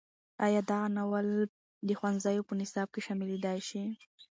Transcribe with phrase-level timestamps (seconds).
[0.45, 1.27] ایا دا ناول
[1.87, 3.81] د ښوونځیو په نصاب کې شاملېدی شي؟